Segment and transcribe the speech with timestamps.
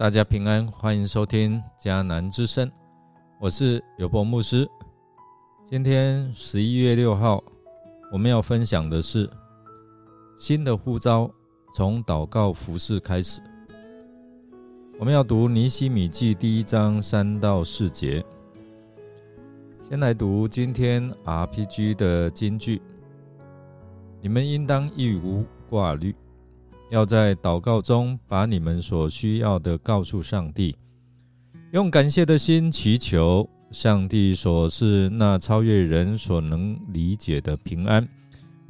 [0.00, 2.72] 大家平安，欢迎收听迦南之声，
[3.38, 4.66] 我是有波牧师。
[5.66, 7.44] 今天十一月六号，
[8.10, 9.28] 我们要分享的是
[10.38, 11.30] 新的呼召，
[11.74, 13.42] 从祷告服饰开始。
[14.98, 18.24] 我们要读尼西米记第一章三到四节。
[19.86, 22.80] 先来读今天 RPG 的金句：
[24.22, 26.16] 你们应当一无挂虑。
[26.90, 30.76] 要在祷告中把你们所需要的告诉上帝，
[31.72, 38.06] 用感谢的心祈求上帝所是那超越人所能理解的平安，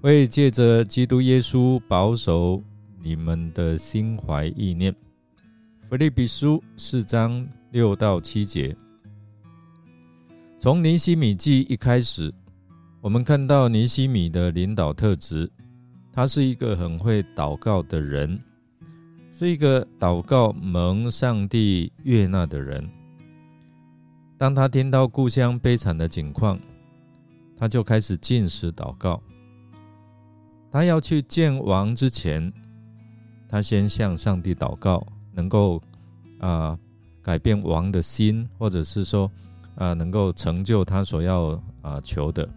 [0.02, 2.62] 会借着基督耶稣保守
[3.02, 4.94] 你们的心怀意念。
[5.88, 8.76] 腓利比书四章六到七节，
[10.58, 12.30] 从尼西米记一开始，
[13.00, 15.50] 我们看到尼西米的领导特质。
[16.12, 18.38] 他是一个很会祷告的人，
[19.32, 22.88] 是一个祷告蒙上帝悦纳的人。
[24.36, 26.58] 当他听到故乡悲惨的景况，
[27.56, 29.22] 他就开始进食祷告。
[30.70, 32.52] 他要去见王之前，
[33.48, 35.82] 他先向上帝祷告，能够
[36.38, 36.78] 啊
[37.22, 39.30] 改变王的心，或者是说
[39.74, 42.48] 啊能够成就他所要啊求的。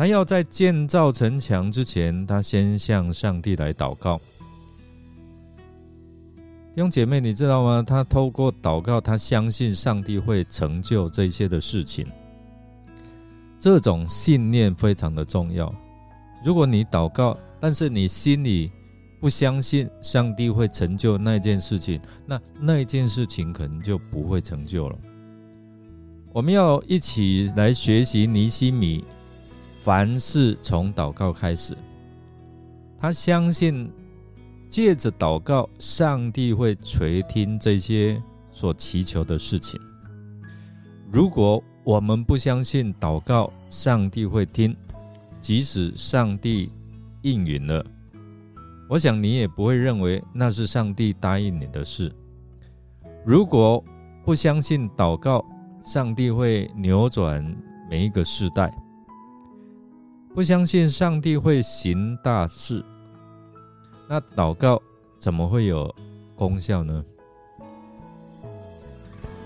[0.00, 4.16] 他要在建造城墙之前，他先向上帝来祷告。
[6.74, 7.84] 弟兄姐妹，你知道吗？
[7.86, 12.06] 他透过祷告，他相信上帝会成就这些的事情。
[13.58, 15.70] 这种信念非常的重要。
[16.42, 18.72] 如果你祷告，但是你心里
[19.20, 24.98] 不相信上帝会成就那件事情，那那件事情可能就不会成就了。
[26.32, 29.04] 我们要一起来学习尼西米。
[29.82, 31.74] 凡事从祷告开始，
[32.98, 33.90] 他相信
[34.68, 39.80] 借着祷告，上帝会垂听这些所祈求的事情。
[41.10, 44.76] 如果我们不相信祷告，上帝会听，
[45.40, 46.70] 即使上帝
[47.22, 47.82] 应允了，
[48.86, 52.12] 我想你也不会认为那是上帝答应你的事。
[53.24, 53.82] 如果
[54.26, 55.42] 不相信祷告，
[55.82, 57.42] 上帝会扭转
[57.90, 58.70] 每一个时代。
[60.32, 62.84] 不相信上帝会行大事，
[64.08, 64.80] 那祷告
[65.18, 65.92] 怎么会有
[66.36, 67.04] 功效呢？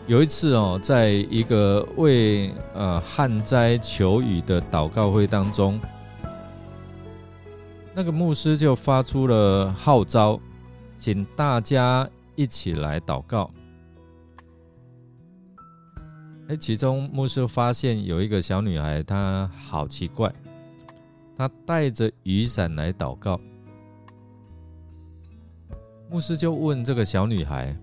[0.06, 5.80] 有一次哦，在一个为呃旱灾求雨的祷告会当中，
[7.94, 10.38] 那个牧师就发出了号召，
[10.98, 12.06] 请大家
[12.36, 13.50] 一起来祷告。
[16.48, 20.30] 哎，其中牧师发现有一个小女孩，她好奇怪。
[21.36, 23.40] 他带着雨伞来祷告，
[26.10, 27.74] 牧师就问这个小女孩：“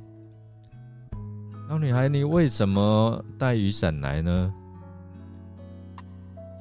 [1.68, 4.54] 小女孩，你为什么带雨伞来呢？”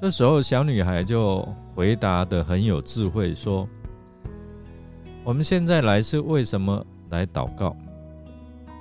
[0.00, 3.68] 这时候，小女孩就回答的很有智慧，说
[5.22, 7.76] ：“我们现在来是为什么来祷告？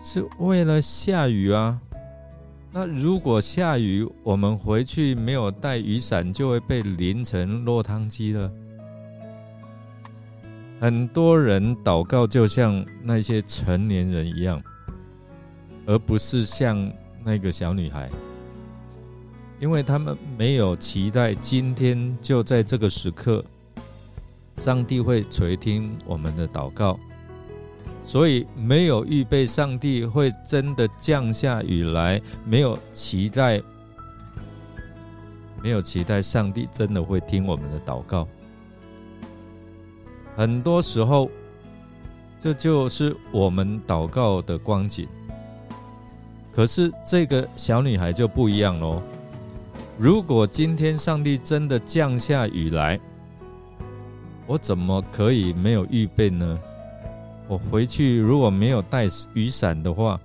[0.04, 1.80] 是为了下雨啊。”
[2.72, 8.52] 那如果下雨，我们回去没有带雨伞，就会被淋成落汤鸡了。
[10.80, 14.62] 很多人祷告就像那些成年人一样，
[15.88, 16.92] 而不是像
[17.24, 18.08] 那个小女孩，
[19.60, 23.44] 因为他们没有期待今天就在这个时刻，
[24.58, 27.00] 上帝会垂听我们的祷告。
[28.10, 33.62] 所以没有预备，上帝会真的降下雨来；没有期待，
[35.62, 38.28] 没有期待，上帝真的会听我们的祷告。
[40.36, 41.30] 很多时候，
[42.40, 45.08] 这就是我们祷告的光景。
[46.52, 49.04] 可是这个小女孩就不一样喽。
[50.00, 53.00] 如果今天上帝真的降下雨来，
[54.48, 56.60] 我怎么可以没有预备呢？
[57.50, 60.20] 我回去如果没有带雨伞的话，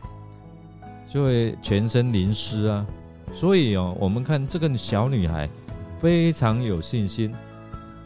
[1.10, 2.86] 就会全身淋湿啊。
[3.32, 5.48] 所以哦，我们看这个小女孩
[5.98, 7.34] 非常有信心，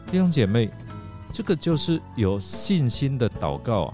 [0.09, 0.69] 弟兄姐妹，
[1.33, 3.93] 这个就是有信心的祷告啊。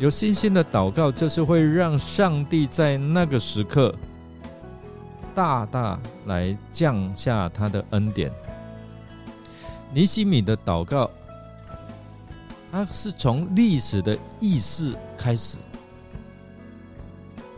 [0.00, 3.94] 有信心的祷告，就是会让上帝在那个时刻
[5.34, 8.32] 大大来降下他的恩典。
[9.92, 11.10] 尼西米的祷告。
[12.70, 15.56] 它是从历史的意识开始。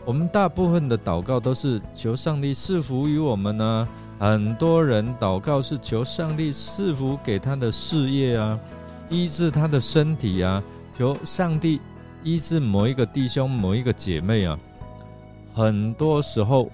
[0.04, 3.88] 我们大部分的祷告都是求上帝赐福于我们呢。
[4.18, 8.58] 很多人祷告是求上帝赐福给他的事业啊，
[9.08, 10.62] 医治他的身体啊，
[10.96, 11.80] 求上帝
[12.24, 14.58] 医治某一个弟兄、某一个姐妹啊，
[15.54, 16.68] 很多时候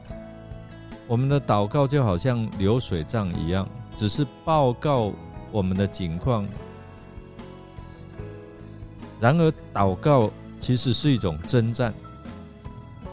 [1.06, 5.12] 我们的祷告就好像流水账一样，只是报告
[5.52, 6.46] 我们的情况。
[9.24, 10.30] 然而，祷告
[10.60, 11.94] 其实是一种征战。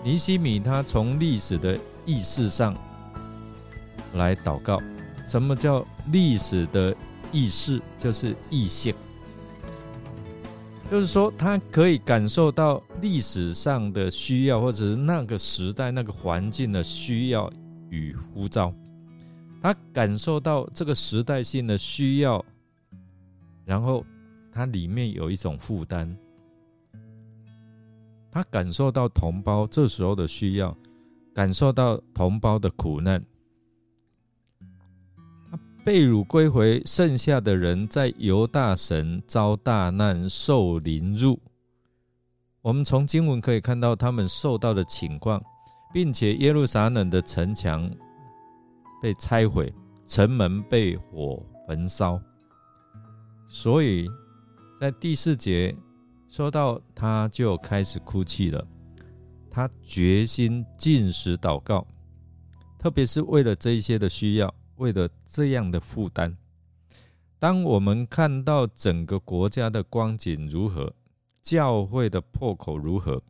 [0.04, 2.75] 尼西米他从历史的意识上
[4.16, 4.81] 来祷告。
[5.25, 6.94] 什么叫历史的
[7.31, 7.81] 意识？
[7.98, 8.94] 就是意性，
[10.92, 17.50] 就是说他可以感受到历史上的需要，或者是那个时代、那个环境的需要
[17.90, 18.74] 与呼召。
[19.62, 22.44] 他感受到这个时代性的需要，
[23.63, 24.06] 然后
[24.51, 26.15] 他里面有一种负担。
[28.31, 30.75] 他感受到同胞这时候的需要，
[31.33, 33.24] 感受到同胞的苦难。
[35.83, 41.39] 被掳归回，剩下的人在犹大神遭大难，受凌辱。
[42.62, 45.42] 我们从经文可以看到他们受到的情况，
[45.92, 47.89] 并且耶路撒冷的城墙
[49.01, 49.74] 被拆毁，
[50.06, 52.21] 城门被火焚烧。
[53.50, 54.07] 所以
[54.81, 55.78] 在第四节
[56.28, 58.68] 说到，他就开始哭泣了。
[59.48, 61.86] 他决心进食祷告，
[62.80, 64.51] 特别是为了这一些的需要。
[64.78, 66.36] 为了这样的负担，
[67.38, 70.92] 当我们看到整个国家的光景如何，
[71.44, 73.22] 教会的破口如何，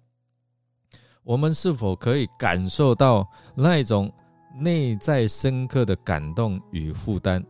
[1.21, 4.09] 我们是否可以感受到那种
[4.57, 7.43] 内在深刻的感动与负担？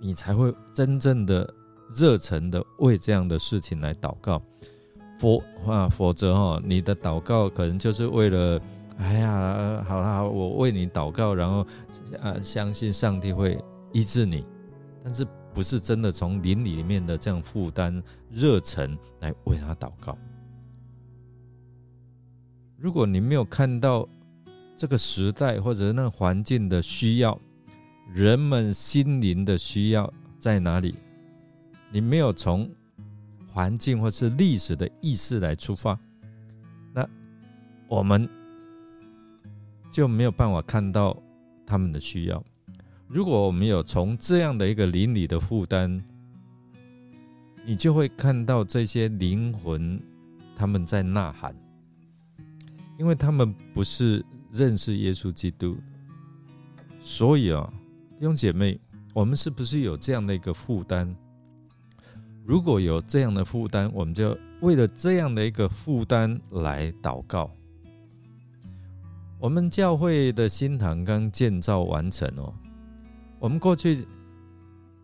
[0.00, 1.54] 你才会真正的
[1.94, 4.42] 热忱的为这样的事情来祷告。
[5.18, 8.60] 否啊，否则哈，你的祷告可能就是为了。
[8.98, 11.64] 哎呀，好了好，我为你祷告，然后
[12.20, 13.56] 啊，相信上帝会
[13.92, 14.44] 医治你，
[15.04, 15.24] 但是
[15.54, 20.18] 不是真的从灵里面的这样负担热忱来为他祷告？
[22.76, 24.08] 如果你没有看到
[24.76, 27.38] 这个时代或者那环境的需要，
[28.12, 30.96] 人们心灵的需要在哪里？
[31.90, 32.70] 你没有从
[33.46, 35.98] 环境或是历史的意识来出发，
[36.92, 37.08] 那
[37.88, 38.28] 我们。
[39.90, 41.16] 就没有办法看到
[41.66, 42.44] 他们的需要。
[43.08, 46.02] 如果我们有从这样的一个邻里的负担，
[47.64, 49.98] 你就会看到这些灵魂
[50.54, 51.56] 他们在呐喊，
[52.98, 55.78] 因为他们不是认识耶稣基督，
[57.00, 57.72] 所以啊，
[58.18, 58.78] 弟兄姐妹，
[59.14, 61.16] 我们是不是有这样的一个负担？
[62.48, 67.50] 如果有这样的负担，我们就为了这样的一个负担来祷告。
[69.38, 72.50] 我们教会的新堂刚建造完成哦。
[73.38, 74.02] 我们过去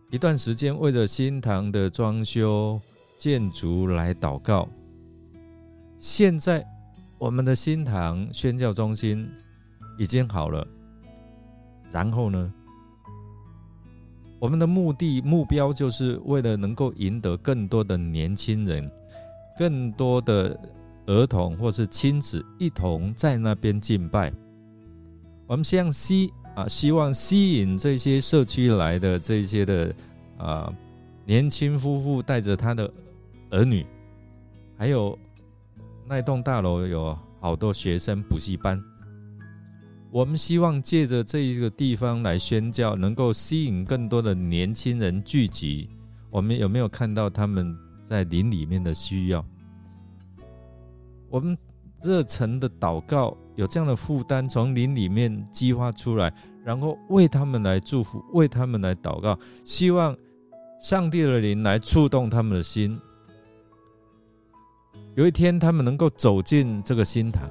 [0.09, 2.81] 一段时间为了新堂的装修
[3.19, 4.67] 建筑来祷告。
[5.99, 6.65] 现在
[7.19, 9.29] 我们的新堂宣教中心
[9.99, 10.67] 已经好了。
[11.91, 12.51] 然后呢，
[14.45, 18.87] 我们的目的目标就是为了能够赢得更多的年轻人，
[19.57, 20.55] 更多的。
[21.07, 24.33] 儿童或是亲子一同在那边敬拜，
[25.45, 29.93] 我们希望吸啊，希望吸引这些社区来的这些的
[30.39, 30.73] 啊
[31.23, 32.91] 年轻夫妇带着他的
[33.51, 33.85] 儿女，
[34.75, 35.15] 还有
[36.07, 38.83] 那栋大楼有好多学生补习班，
[40.15, 45.89] 我们希望借着这一个地方来宣教，能够吸引更多的年轻人聚集。
[46.29, 49.45] 我们有没有看到他们在林里面的需要？
[51.29, 51.57] 我们
[52.01, 60.15] 热忱的祷告，有这样的负担从林里面激发出来，然后为他们来祝福，为他们来祷告，希望
[60.79, 62.97] 上帝的灵来触动他们的心。
[65.15, 67.49] 有一天，他们能够走进这个心堂。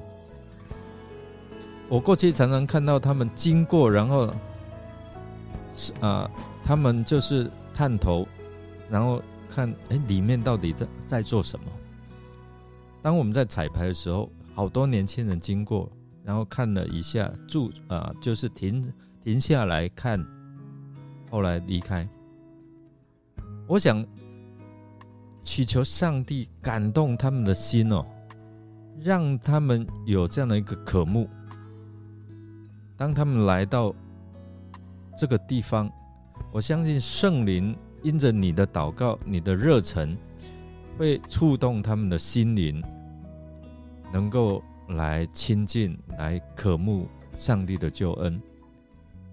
[1.87, 4.33] 我过去常常看到他们经过，然后
[5.75, 6.29] 是啊，
[6.63, 8.27] 他们就是探头，
[8.89, 11.65] 然后看，哎，里面到底在在做什么。
[13.03, 15.87] 当我们在彩排的时候，好多年轻人经过，
[16.23, 18.91] 然后看了一下，住啊，就是停
[19.23, 20.25] 停下来看，
[21.29, 22.07] 后来离开。
[23.67, 24.03] 我想
[25.43, 28.03] 祈求上帝感动他们的心哦，
[29.03, 31.29] 让他们有这样的一个渴慕。
[32.97, 33.93] 当他们来到
[35.17, 35.91] 这个地方，
[36.51, 40.17] 我相信圣灵因着你的祷告、你的热忱，
[40.97, 42.83] 会触动他们的心灵。
[44.13, 48.41] 能够来亲近、来渴慕上帝的救恩。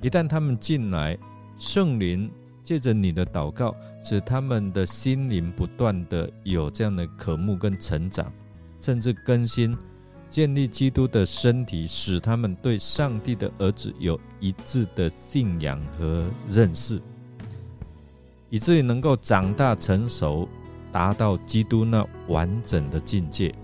[0.01, 1.17] 一旦他们进来，
[1.57, 2.29] 圣灵
[2.65, 8.33] 借着你的祷告，使他们的心灵不断的有这样的渴慕跟成长，
[8.79, 9.77] 甚至更新，
[10.33, 16.99] 建立基督的身体，使他们对上帝的儿子有一致的信仰和认识，
[18.49, 20.49] 以至于能够长大成熟，
[20.91, 23.55] 达到基督那完整的境界。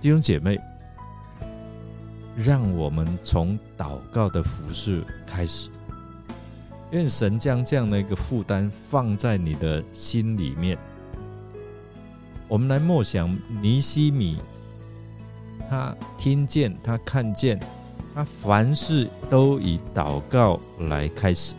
[0.00, 0.58] 弟兄姐妹，
[2.36, 5.70] 让我们从祷告的服饰开始。
[6.90, 10.76] 愿神将这样的一个负担放在你的心里面。
[12.48, 13.32] 我们来默想
[13.62, 14.38] 尼西米，
[15.68, 17.58] 他听见，他看见，
[18.14, 21.54] 他凡事都以祷告来开始。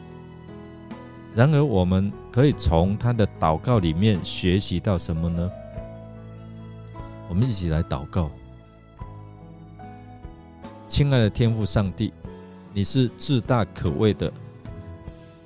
[1.36, 5.50] 然而，我们可以从他的祷告里面学习到什么呢？
[7.30, 8.32] 我们一起来祷告，
[10.88, 12.12] 亲爱的天父上帝，
[12.74, 14.32] 你是至大可畏的。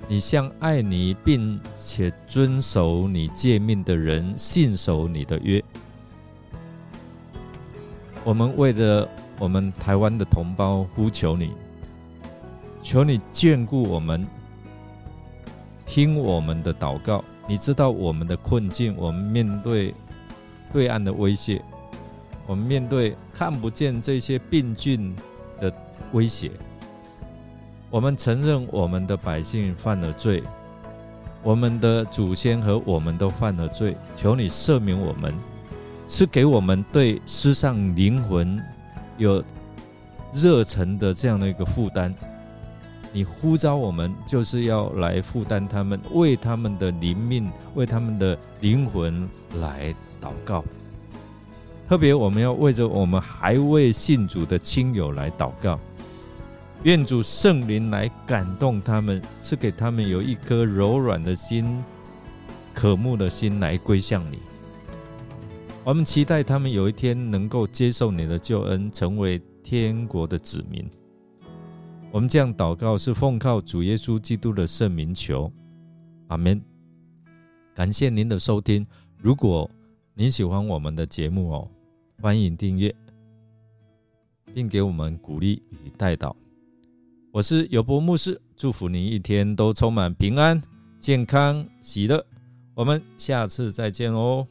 [0.08, 5.62] 你向爱你并且遵守你诫命的人信守你的约。
[8.24, 9.06] 我们为着
[9.38, 11.52] 我们台湾的同胞呼求你，
[12.82, 14.26] 求你眷顾我们，
[15.84, 17.22] 听我们的祷告。
[17.46, 19.94] 你知道我们的困境，我们面对
[20.72, 21.60] 对岸的威胁，
[22.46, 25.14] 我们面对看不见这些病菌
[25.60, 25.70] 的
[26.12, 26.50] 威胁。
[27.90, 30.42] 我们承认我们的百姓犯了罪，
[31.42, 35.34] 我们的祖先和我们都犯了罪，求你赦免我们，
[36.06, 38.62] 是给我们对世上灵魂
[39.16, 39.42] 有
[40.32, 42.14] 热忱的这样的一个负担。
[43.12, 49.28] 你呼召我们，就是要来负担他们，为他们的灵命，为他们的灵魂
[49.60, 50.64] 来祷告。
[51.88, 55.78] 特别我们要为着我们还未信主的亲友来祷告。
[56.82, 61.82] 愿主圣灵来感动他们，赐给他们有一颗柔软的心、
[62.74, 64.38] 渴慕的心来归向你。
[65.86, 70.82] 我们期待他们有一天能够接受你的救恩，成为天国的子民。
[72.10, 75.52] 我们这样祷告是奉靠主耶稣基督的圣名求，
[76.28, 76.58] 阿门。
[77.74, 78.86] 感谢您的收听。
[79.18, 79.70] 如果
[80.14, 81.68] 您喜欢我们的节目哦，
[82.22, 82.94] 欢迎订阅，
[84.54, 86.34] 并给我们鼓励与带导。
[87.30, 90.58] 我是有博牧师，祝福你一天都充满平安、
[90.98, 92.24] 健康、喜乐。
[92.74, 94.46] 我们下次再见哦。